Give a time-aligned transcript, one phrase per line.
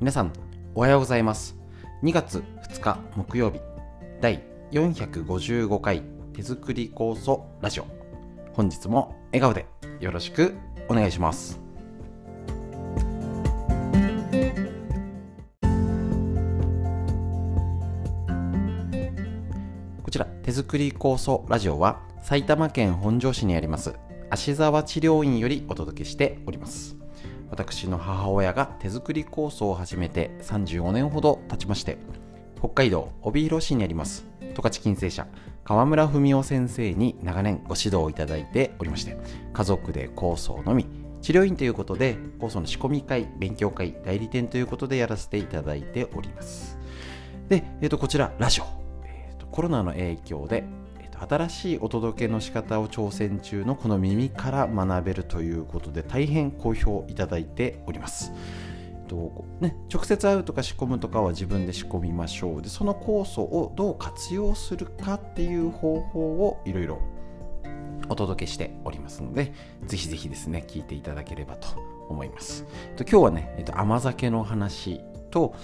[0.00, 0.32] 皆さん
[0.74, 1.58] おはようございます。
[2.02, 3.60] 2月2日木曜日
[4.22, 4.42] 第
[4.72, 7.86] 455回手作り酵素ラジオ。
[8.54, 9.66] 本日も笑顔で
[10.00, 10.54] よろしく
[10.88, 11.60] お願いします。
[20.02, 23.94] こちら手作り酵素ラジオは埼玉県本庄市にあります
[24.30, 26.99] 芦沢治療院よりお届けしております。
[27.50, 31.98] 私の母親が手作り酵素を始めて35年ほど経ちまして
[32.58, 35.26] 北海道帯広市にあります十勝金星社
[35.64, 39.16] 川村文夫先生に長年ご指導いただいておりまして
[39.52, 40.86] 家族で酵素のみ
[41.22, 46.78] 治療院ということで酵素の仕込み会勉強会代理店ということでやらせていただいております。
[47.48, 48.64] で、えー、とこちらラジオ、
[49.04, 50.64] えー、とコロナの影響で
[51.28, 58.32] 新しいお届けの仕方を挑戦中のこの耳から学べるということで大変好評いただいております。
[59.10, 67.00] とね、直接会うとか仕込むとかは自分で仕込みましょうでその酵素をどう活用するかっていう方法をいろいろ
[68.08, 69.52] お届けしておりますので
[69.86, 71.68] ぜひぜひですね聞いていただければと
[72.08, 72.64] 思います
[72.96, 75.00] と今日はね、えっと、甘酒の話
[75.32, 75.56] と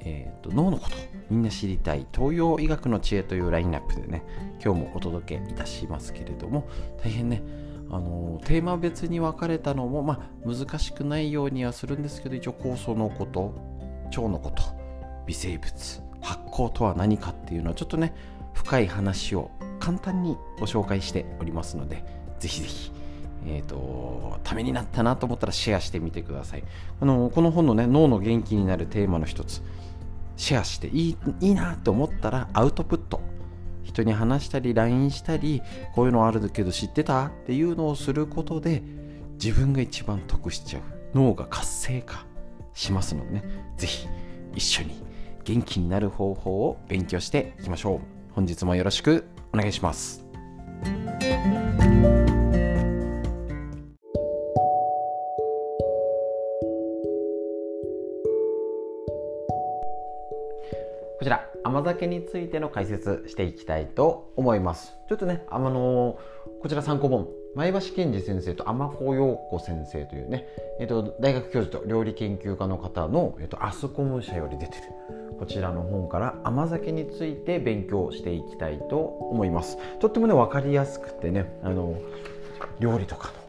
[0.00, 0.96] えーと、脳のこと
[1.30, 4.22] みんな知りたい東洋医学の知恵というラインナップでね
[4.62, 6.68] 今日もお届けいたしますけれども
[7.02, 7.42] 大変ね
[7.90, 13.54] あのテーマ別に分かれたのも、まあ、難しくないようにはするんですけど一応酵素のこと
[14.10, 14.62] 腸のこと
[15.26, 18.14] 微生物発酵とは何かっていうのはちょっとね
[18.54, 22.04] 深い話を簡単にご紹介しておりますので
[22.38, 22.92] ぜひぜひ
[23.46, 26.64] えーと、ためになったなと思ったらシェアしてみてください。
[27.00, 29.62] あのこの本のね脳の元気になるテーマの一つ
[30.40, 33.20] シェアしていいいいなと思ったらアウトプット。
[33.84, 35.60] 人に話したり LINE したり
[35.94, 38.82] こういうのあるけど知ってたっていうのをすることで
[39.32, 40.82] 自分が一番得しちゃう。
[41.14, 42.24] 脳が活性化
[42.72, 43.44] しますのでね。
[43.76, 44.08] 是非
[44.54, 45.02] 一緒に
[45.44, 48.00] 元気になる方法を勉強していきましょう。
[48.32, 50.24] 本日もよろしくお願いします。
[61.64, 64.94] 甘酒についての解説していきたいと思います。
[65.08, 66.18] ちょっとねあの
[66.62, 70.46] こちら参考本前橋健二先生と天子陽子先生というね、
[70.78, 74.82] えっと、大学教授と料理研究家の方の、えっと、アスコム社より出てる
[75.38, 79.78] こちらの本から甘酒について勉強していきたいと思います。
[79.98, 81.98] とってもね分かりやすくてねあの
[82.78, 83.40] 料理とかの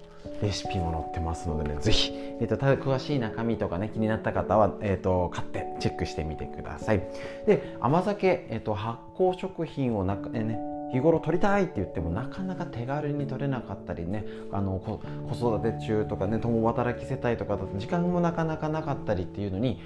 [0.41, 7.02] レシピも載ってますのでね、ぜひ、えーと、詳しい中身とかね、気になった方は、えーと、買ってチェックしてみてください。
[7.46, 10.59] で、甘酒、えーと、発酵食品を中、え、ね、
[10.92, 15.00] 日頃取りたいって言ってもなかなか手軽に取れなかったりねあの子
[15.34, 19.81] 育て中とかね共働き世帯とかだと時間もなかなかなかったりっていうのに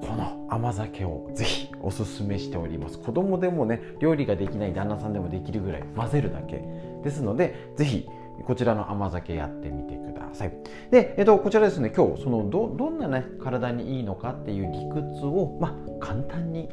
[0.00, 6.62] この甘酒をぜひおすすめしております子供でもね料理ができない旦那さんでもできるぐらい混ぜるだけ
[7.02, 8.08] ですのでぜひ
[8.44, 10.52] こちらの甘酒やってみてください。
[10.90, 16.68] で、えっと、こちらですね、今日、そのど、どんなね、体にいいのかっていう理屈を、まあ、簡単に、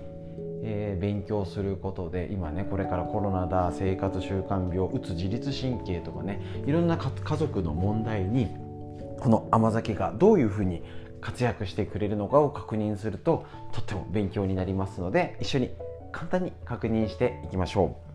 [0.63, 8.49] えー、勉強することで、今ね、これからコロナだ、生活習慣病、うつ自律神経とかね、いろんな家族の問題に、
[9.19, 10.83] この甘酒がどういうふうに
[11.21, 15.71] 活躍してくれるのかを確認すると、とっても勉強になりますので、一緒に
[16.11, 17.95] 簡単に確認していきましょ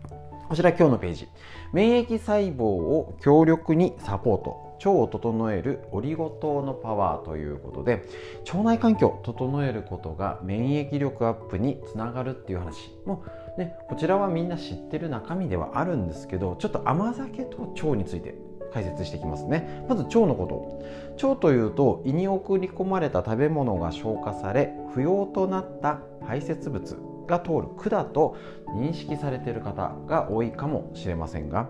[0.51, 1.29] こちら今日のページ。
[1.71, 4.75] 免疫細胞を強力にサポート。
[4.79, 8.03] 腸を整えるオリゴ糖のパワーということで
[8.51, 13.23] 腸内環境を整えることが免疫力アップにつながるっていう話も、
[13.57, 18.35] ね、こちらはみんな知ってる中身ではあるんですけどちょっと甘酒と腸について
[18.73, 20.81] 解説していきますねまず腸のこ
[21.19, 28.37] と腸というと胃に送り込まれた食べ物が消化され不要となった排泄物が通る管と
[28.75, 31.69] 認識されている方が多いかもしれませんが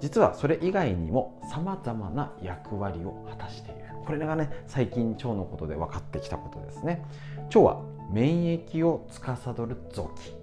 [0.00, 3.82] 実はそれ以外にもさまざまな役割を果たしている。
[4.04, 7.04] これがね最近腸のことで分かってきたことですね。
[7.46, 10.34] 腸は免疫を司る臓器。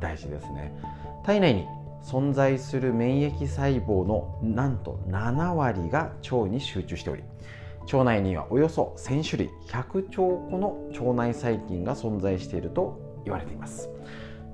[0.00, 0.74] 大事ですね。
[1.24, 1.66] 体内に
[2.02, 7.22] 存在する免疫細胞のなんと7割が腸に集中しており
[7.92, 13.90] 腸内にはおよそ1000種類100兆個の腸内細菌が存在していると言われています。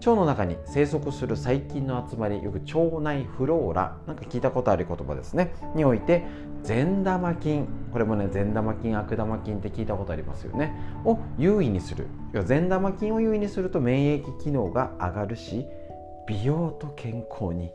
[0.04, 5.54] 腸の中に生息する細菌の集まりよく腸内フローラなんか聞いたことある言葉ですね。
[5.76, 6.24] において
[6.64, 7.68] 善玉菌。
[7.92, 10.74] これもね善玉菌悪玉菌って聞いたことありますよね。
[11.04, 12.08] を優位にする。
[12.44, 15.66] 善玉菌を優位にすると免疫機能が上がるし
[16.26, 17.70] 美容と健康に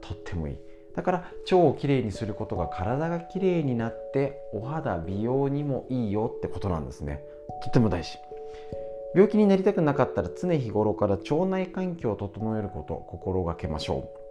[0.00, 0.56] とってもいい。
[0.94, 7.22] だから腸をきれいにすることが体がきれいになってお肌美容にもいいよってことなんですね。
[7.62, 8.16] とっても大事。
[9.14, 14.26] 病気になりたくなかったら常日頃から腸内環境を整えることを心がけましょう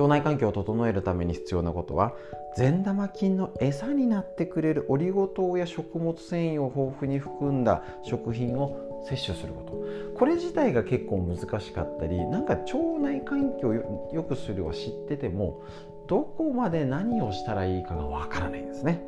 [0.00, 2.14] 腸内環境を整えるために必要なことは
[2.56, 10.18] 善玉菌の餌になってくれるオリゴ糖や食物繊維を豊富に含んだ食品を摂取すること。
[10.18, 15.62] これ自体が結構難しかったりなんか腸内環境を良くするは知ってても
[16.06, 19.02] どこまで何をしたらいいかがわからないんですね。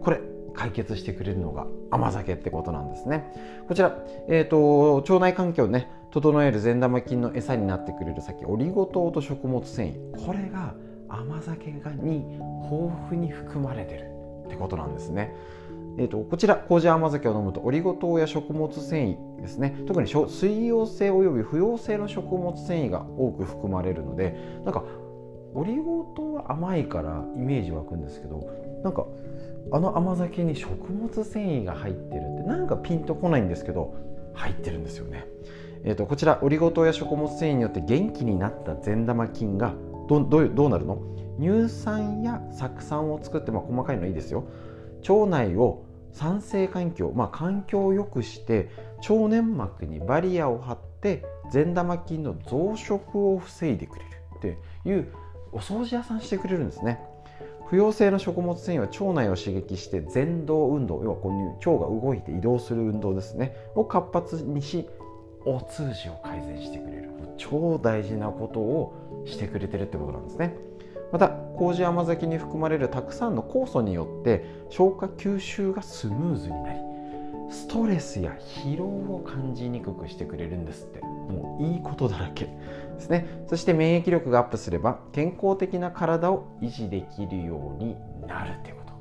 [0.00, 0.20] これ
[0.54, 3.32] 解決してくれるのが甘酒ってことなんですね。
[3.68, 3.96] こちら、
[4.28, 10.26] えーと、腸内環境をね整える善玉菌の餌になってくれる先オリゴ糖と食物繊維。
[10.26, 10.74] これが
[11.08, 12.24] 甘酒がに
[12.64, 14.06] 豊富に含まれてる
[14.46, 15.34] ってことなんですね。
[15.98, 19.76] えーと、こちら麹甘酒を飲むとオリゴ糖や食物繊維ですね。
[19.86, 24.84] 特に水溶性および不溶性の食物繊維が多く含まれるのでなんか
[25.54, 28.40] オリゴ糖は甘いからイメージ湧くんですけど
[28.82, 29.06] なんか
[29.70, 33.94] あの甘酒に食物繊維が入ってるってなんかピンとこないんですけど
[34.34, 35.26] 入ってるんですよね。
[35.84, 39.74] えーと、こちらオリゴ糖や食物繊維によって元気になった善玉菌が
[40.08, 40.98] どどどうなるの？
[41.40, 44.44] 乳酸や酢酸を作って、まあ、細かいのいいですよ。
[45.08, 48.68] 腸内を酸性環境、まあ、環境を良くして
[49.08, 55.08] 腸粘膜にバリアを張って善玉菌の増殖を防いでくれるっていう
[55.50, 57.00] お掃除屋さんしてくれるんですね。
[57.72, 63.56] 不溶性の食物繊維は腸内を刺激して前動運動要はこういう腸が動いて移動する運動ですね。
[63.74, 64.86] を活発にし
[65.46, 67.08] お通じを改善してくれる。
[67.38, 70.54] 超大事なことをしてくれてるってことなんですね。
[71.12, 76.78] また麹甘酒に含まれるたくさんの酵素によって消化吸収がスムーズになり
[77.50, 81.00] ストレスや疲労を感じにくくしてくれるんですって。
[81.00, 82.48] もういいことだらけ。
[82.94, 83.44] ですね。
[83.46, 87.96] そして免疫力がアップすれば健康的な体を維持できるように
[88.26, 88.92] なるっていうこと。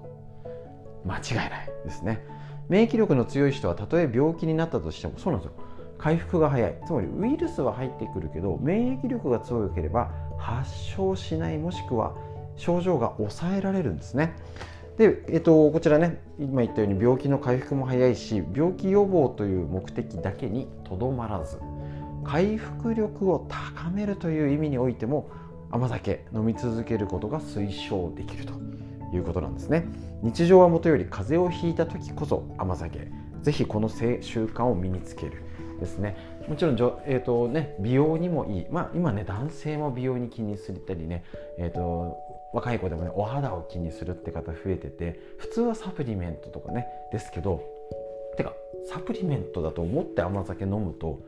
[1.05, 2.25] 間違いないですね。
[2.69, 5.55] 免疫力の強い人はたとえ病気になったとしてもそうなんですよ。
[5.97, 6.75] 回復が早い。
[6.85, 12.15] つまりウイルスは入ってくるけど免疫力が強ければ発症しないもしくは
[12.55, 14.33] 症状が抑えられるんですね。
[14.97, 21.57] で、えっと、こちらね今言ったように病気の回復も早いし病気予防という目的だけにとどまらず。
[22.31, 25.29] 回復力を高めるという意味においても
[25.69, 28.53] 甘酒飲み続けることが推奨できると
[29.13, 29.85] いうことなんですね。
[30.23, 33.11] 日常はもとより風邪をひいた時こそ甘酒。
[33.41, 35.43] ぜひこの習慣を身につける
[35.81, 36.15] ですね。
[36.47, 36.75] もちろん、
[37.05, 41.25] えーとね、美容にもいい、まあ、今ね男性も美容に気にすたりね、
[41.57, 42.17] えーと、
[42.53, 47.61] 若い子でもねお肌を気にするって方増えてて普通はサプリメントとかねですけど
[48.37, 48.53] てか
[48.89, 51.19] サプリメントだと思って甘酒飲むと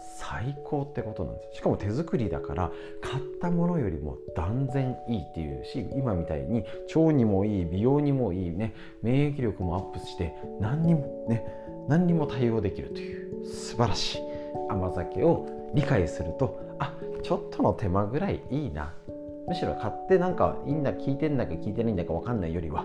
[0.00, 2.70] 最高ってことなんですしかも手作りだから
[3.00, 6.64] 買ったものよりも断然いいっていうし今みたいに
[6.94, 11.44] 腸にもいい美容にもいいね免疫力もアップして何にもね
[11.88, 14.22] 何にも対応できるという素晴らしい
[14.68, 16.92] 甘酒を理解するとあ
[17.22, 18.92] ちょっとの手間ぐらいいいな。
[19.46, 22.84] むしろ買ってなんかいいんだ聞いてんだか聞いてないんだか分かんないよりは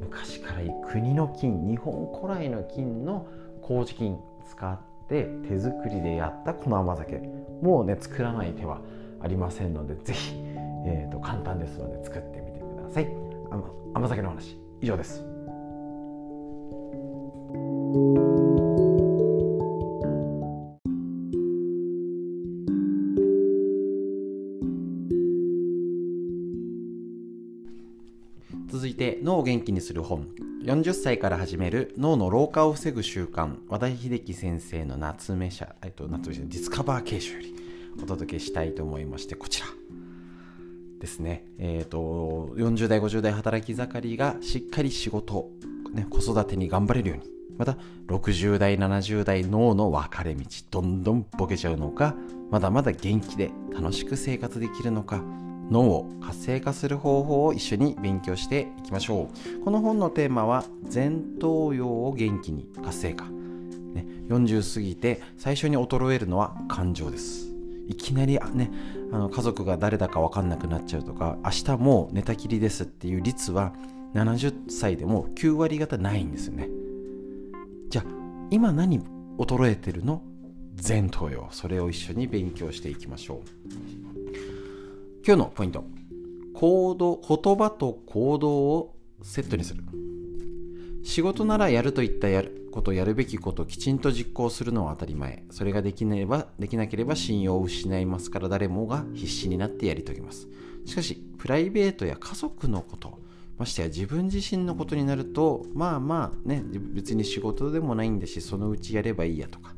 [0.00, 3.26] 昔からいい国の金日本古来の金の
[3.60, 4.18] 麹菌
[4.48, 7.18] 使ってで手作りでやったこの甘酒。
[7.62, 8.80] もうね作らない手は
[9.20, 10.34] ありませんので是非、
[10.86, 13.08] えーと、簡単ですので作ってみてください。
[13.94, 15.24] 甘酒の話以上です。
[29.54, 30.26] 元気にする本。
[30.64, 33.58] 40歳から始める脳の老化を防ぐ習慣。
[33.68, 37.54] 和田秀樹先生の夏目社、えっと、夏目社ディスカバー形式より。
[38.02, 39.68] お届けしたいと思いましてこちら。
[40.98, 41.44] ですね。
[41.58, 45.50] えっ、ー、と40代50代働き盛りがしっかり仕事、
[45.92, 47.30] ね、子育てに頑張れるように。
[47.56, 52.16] また60代70代脳の分かれ道どんどんボケちゃうのか
[52.50, 55.22] まだまだ元気で楽しく生活できるのか
[55.70, 59.28] 脳を活性化する方法を一緒に勉強していきましょ
[59.60, 59.64] う。
[59.64, 67.50] この本のテーマは前頭葉を元気に活性化、ね、40過ぎて最初に衰えるのは感情です。
[67.86, 68.70] いきなりね
[69.12, 73.74] あの家族が誰だか分かんなくなっちゃうとか明日もう寝たきりですっていう率は
[74.14, 76.68] 70歳でも9割方ないんですよね。
[77.90, 78.04] じゃあ
[78.50, 79.00] 今何
[79.38, 80.22] 衰えてるの？
[80.86, 81.48] 前頭葉。
[81.50, 83.42] それを一緒に勉強していきましょ
[84.13, 84.13] う。
[85.26, 85.82] 今日のポイント。
[86.52, 89.82] 行動言葉と行動をセットにする。
[91.02, 95.44] 仕事ならやるといったやることやるべきことをきちんと実行するのは当たり前。
[95.50, 100.46] それができればできなければ信用を失いますから誰もが必死になってやり遂げます。
[100.84, 103.18] しかしプライベートや家族のこと
[103.56, 106.62] ましてや自分自身のことになるとまあまあね
[106.92, 109.74] 別に仕事でもないんだしそのうちやればいいやとか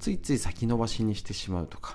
[0.00, 1.94] ついつい先延ばしにしてしまうとか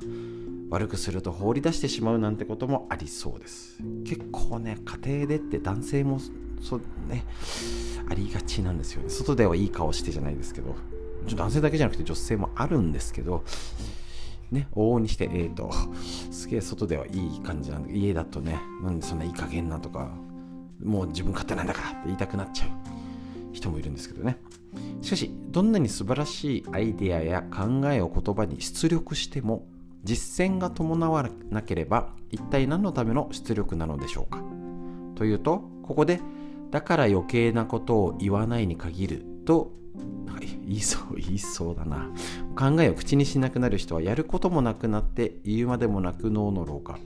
[0.69, 3.79] 悪くすると放り出してしまうなんてこともありそうです。
[4.05, 6.19] 結構ね家庭でって男性も
[6.61, 7.25] そうね
[8.09, 9.09] ありがちなんですよね。
[9.09, 10.75] 外ではいい顔してじゃないですけど
[11.35, 13.43] 男性だけじゃなくて女性もあるんですけど
[14.51, 15.71] ね、往々にして、えーと、
[16.31, 20.11] すげえ外ではいい感じなんだけど、家だとね、なんでそんないい加減なとか、
[20.83, 22.94] もう自分勝手なんだからって言いたくなっちゃう。
[23.55, 24.37] 人もいるんですけどね。
[25.01, 29.67] しかし、どんなに素晴らしいアイデアや考えを言葉に出力しても、
[30.03, 34.43] 実践が伴わなければ、一体何のための出力なのでしょうか。
[35.15, 36.19] というと、ここで、
[36.71, 39.71] だから余計なことを言わないに限ると
[40.65, 42.09] 言いそう言いそうだな
[42.55, 46.97] 考えを口にしなくなる人はやることもなくなって言うまでもなく脳の老化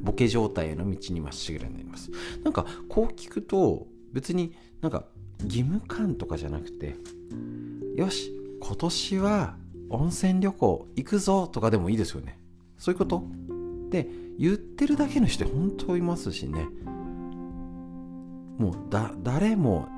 [0.00, 2.10] ボケ状態への道にまっしぐらになります
[2.42, 5.04] なんかこう聞くと別になんか
[5.44, 6.96] 義務感とかじゃなくて
[7.96, 9.56] よし今年は
[9.90, 12.38] 温泉旅行行くぞとかでもいいですよね。
[12.78, 13.24] そういうこと？
[13.90, 14.08] で
[14.38, 16.66] 言ってるだけの人本当いますしね。
[18.58, 19.88] もうだ誰も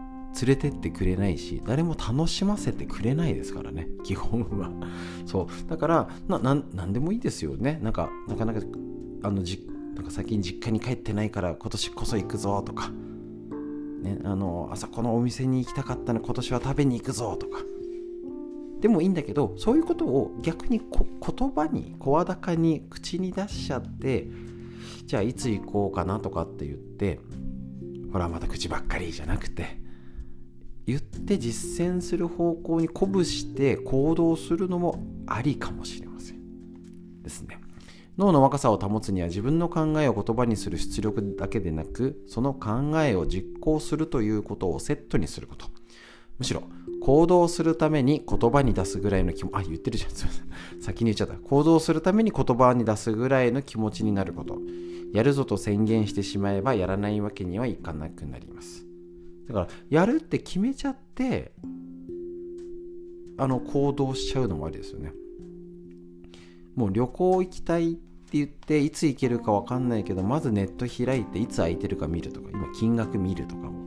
[0.41, 4.71] 連れてってくれないし誰も楽しませてくれないですからね基本は。
[5.27, 5.71] そう。
[5.71, 6.41] だからな
[6.75, 7.79] 何でもいいですよね。
[7.83, 8.61] なんかなかなか
[9.23, 12.91] あのじなんか最近実家に帰ってないから今年こそ行くぞとか、
[14.05, 17.59] ね、あのあそこのお店に行きたかったの今年は食べに行くぞとか。
[18.81, 24.29] でもいいんだけどそういうことを逆に言葉に声高に口に出しちゃって
[25.07, 27.19] じゃあいつ行こうかなとかって言って
[28.13, 29.79] ほらまた口ばっかりじゃなくて
[30.87, 37.23] 言って実践する方向に鼓舞して行動するのもありかもしれません。
[37.23, 37.64] ですね。
[38.17, 45.67] 脳の若さを保つには自分の考えを言葉にする出力だけでなくその考えを実行するということをセットにすること。
[46.39, 46.65] むしろ
[47.01, 50.11] 行動するために言葉に出すぐらいの気もあ言ってるじゃん。
[50.11, 50.83] すいません。
[50.83, 51.35] 先に言っちゃった。
[51.35, 54.59] 行動するために言葉に出すぐらいの気持ちになること。
[55.13, 58.85] やるぞと宣言してしまえばやらないわけにはいかなくなります。
[59.47, 61.53] だからやるって決めちゃって
[63.37, 65.13] あの行動しちゃうのもありですよね。
[66.75, 68.01] もう旅行行きたいって
[68.33, 73.85] 言っていつ行けるか分かんないけどまずネット開いていつ空いてるか見るとか今金額見るとかも。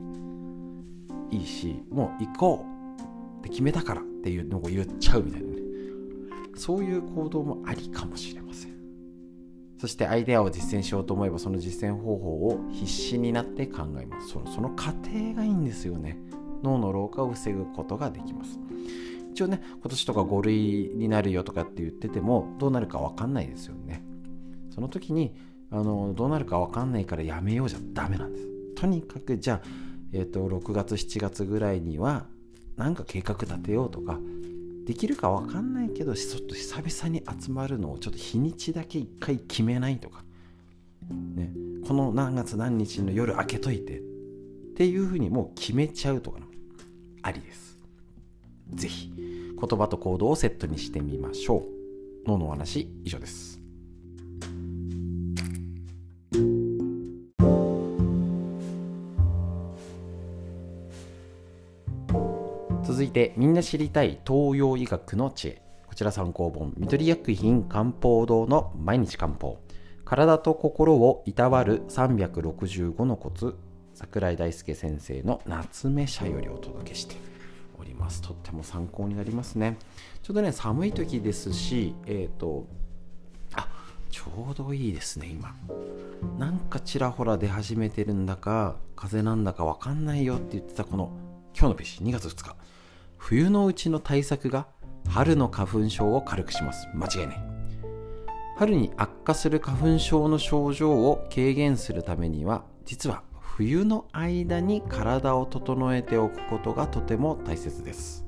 [1.30, 5.56] いいしもう行こうって決めたからっていうのを言っちゃうみたいなね。
[6.56, 8.72] そういう行動もありかもしれません。
[9.78, 14.28] そしてアイデアを実践しようと思えばその実践方法を必死になって考えます。
[14.28, 16.18] そのその過程がいいんですよね。
[16.62, 18.58] 脳の老化を防ぐことができます。
[19.38, 24.02] 一応ね今年とか5類になるよとかって言っててもどうなるか分かんないですよね。
[24.74, 25.32] その時に
[25.70, 28.48] あのどうなるか分かんないからやめようじゃダメなんです。
[28.74, 29.68] とにかくじゃあ、
[30.12, 32.26] えーと、6月7月ぐらいには
[32.76, 34.18] 何か計画立てようとか
[34.86, 40.24] できるか分かんないけどちょっと久々に集まるのをちょっと日にちだけ一回決めないとか、
[41.36, 41.52] ね、
[41.86, 44.02] この何月何日の夜開けといてっ
[44.76, 46.40] ていうふうにもう決めちゃうとか
[47.22, 47.67] ありです。
[48.78, 49.10] 是非
[49.60, 52.28] 言葉と行動をセットにしてみましょう。
[52.28, 53.60] 脳のお話以上です。
[62.84, 69.60] 続いてみんな知りたい東洋医学の知恵こちら参考本緑薬品漢方堂の毎日漢方
[70.04, 73.56] 体と心をいたわる365のコツ
[73.94, 77.16] 桜井大輔先生の夏目社よりお届けして
[77.78, 78.22] おります。
[78.22, 79.76] とっても参考になりますね。
[80.22, 82.66] ちょうどね寒い時ですしえっ、ー、と
[83.54, 83.68] あ
[84.10, 85.54] ちょうどいいですね今。
[86.38, 91.12] なんかちらほら出始めてるんだか風邪なんだかわかんないよって言ってたこの
[91.58, 92.56] 今日のページ2月2日。
[93.16, 94.68] 冬のうちの対策が
[95.08, 96.86] 春の花粉症を軽くします。
[96.94, 97.58] 間違いない。
[98.58, 103.22] 春に悪化する花粉症の症状を軽減するためには実は
[103.58, 108.24] 冬の間に体を整えておくことがとても大切です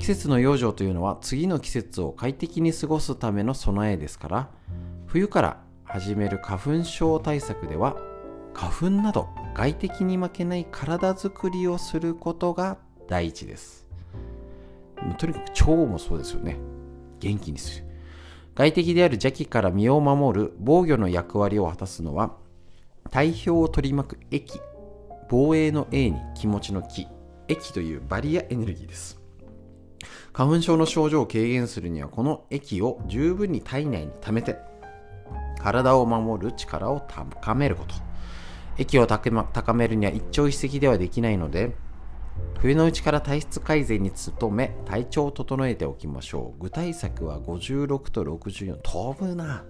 [0.00, 4.48] 季節の養生というのは次の季節を快適に過ごすための備えですから
[5.06, 7.96] 冬から始める花粉症対策では
[8.52, 13.86] 花粉など外敵に負けない体づくりをすることが第一です
[15.18, 16.58] とにかく腸もそうですよね。
[17.20, 17.86] 元気にする。
[18.54, 22.36] 外敵である邪気から身を守る防御の役割を果たすのは、
[23.10, 24.60] 体表を取り巻く液、
[25.28, 27.06] 防衛の A に気持ちの気、
[27.48, 29.20] 液というバリアエネルギーです。
[30.32, 34.56] 花粉症の症状を軽減するには、この液を十分に体内に溜めて、
[35.60, 37.94] 体を守る力を高めること。
[38.78, 41.76] 液を高めるには一朝一夕ではできないので、
[42.58, 46.62] 冬のうちから体質改善に努め体調を整えておきましょう。
[46.62, 49.64] 具体策は56と64飛ぶな。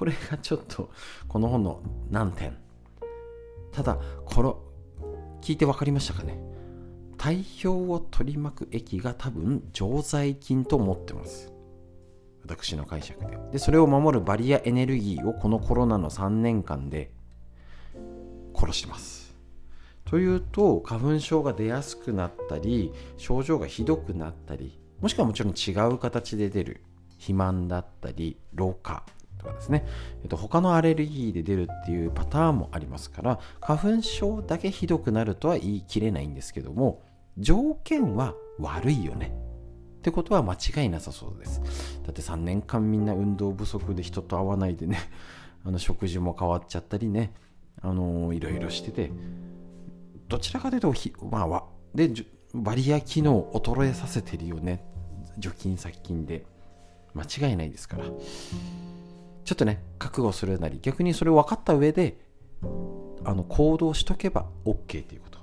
[0.00, 0.88] これがちょっと
[1.28, 2.56] この本の難点。
[3.70, 4.62] ただこの
[5.42, 6.40] 聞いて分かりましたかね？
[7.18, 11.52] 体表を取り巻く液が多分常在菌と思ってます。
[12.40, 13.38] 私の解釈で。
[13.52, 17.10] でそれを守るバリアエネルギーをこのコロナの3年間で
[18.54, 19.36] 殺してます。
[20.06, 26.80] というと花粉症が出やすくなったり症状がひどくなったりもしくはもちろん違う形で出る
[27.18, 29.04] 肥満だったり老化。
[29.40, 29.86] とかですね、
[30.22, 37.02] えっと、他のアレルギーで出るっていうパターンもありますから花粉症だけひどくなるとは言い切れないんですけども
[37.38, 39.34] 条件は悪いよね。
[39.98, 41.60] ってことは間違いなさそうです。
[42.04, 44.98] だって3年間みんな運動不足で人と会わないでね
[45.64, 47.32] あの食事も変わっちゃったりね
[47.80, 49.10] あのいろいろしてて
[50.28, 50.92] どちらかというと
[51.30, 52.10] まあで
[52.54, 54.84] バリア機能を衰えさせてるよね。
[55.38, 56.44] 除菌殺菌で。
[57.14, 58.04] 間違いないですから。
[59.50, 62.16] ちょっとね覚悟するなり逆にそれを分かった上で
[63.24, 65.40] あの行動しとけば OK ということ。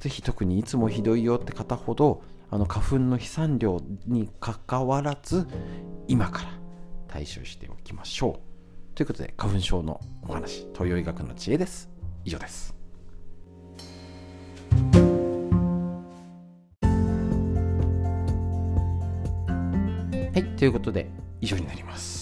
[0.00, 5.48] ぜひ特にいつもひどいよって方ほどあの花粉の飛散量にかかわらず
[6.08, 6.50] 今から
[7.08, 8.94] 対処しておきましょう。
[8.94, 11.88] ということで花粉症のお話東洋医学の知恵です。
[12.26, 12.74] 以上です。
[20.34, 21.08] はいということで
[21.40, 22.19] 以上になります。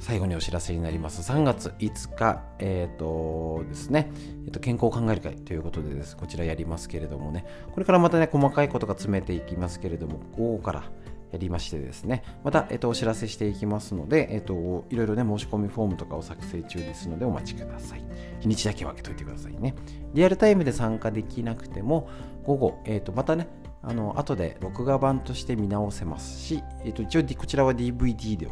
[0.00, 1.30] 最後にお知らせになります。
[1.30, 4.10] 3月5日、え、ー、とですね、
[4.46, 10.84] えーと、健康を考える会ということでです、こちらやりますけれどもね、これからまたね、細かいことが詰めていきますけれども、午後から
[11.32, 18.02] やりましてですね、また、えっ、と、お知らせしていきますので、えっ、と、いろいろね、申し込みフォームとかを作成中ですので、お待ちください。
[18.40, 19.74] 日にちだけ分けといてくださいね。
[20.14, 22.08] リアルタイムで参加できなくても、
[22.44, 23.48] 午後、えっ、と、またね、
[23.82, 28.48] あの後で録画版として見直せますし、えっと、一応こちらは DVD で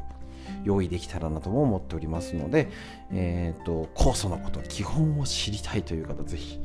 [0.65, 2.69] 用意できたらなとも思っておりますので、
[3.13, 6.59] えーと、酵素のこと基本を知りたいという方ぜひ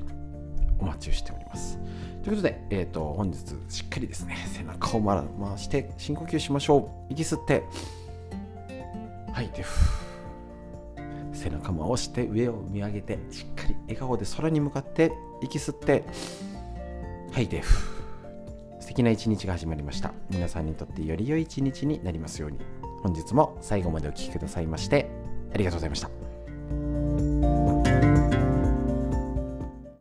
[0.80, 1.78] お待ちしております。
[2.24, 5.24] ということで、えーと、本日しっかりですね背中を回
[5.58, 7.14] して深呼吸しましょう。
[7.14, 7.64] 息吸って。
[9.34, 9.66] 吐いて
[11.34, 16.04] 背中回して上を見上げてしっかり笑顔で空に向かって息吸って。
[17.32, 17.64] 吐いて
[18.80, 20.14] 素敵な一日が始まりました。
[20.30, 22.60] 皆さんにとってより良い一日になりますように。
[23.04, 25.10] 本日も最後までお聴きくださいまして
[25.54, 26.23] ありがとうございました。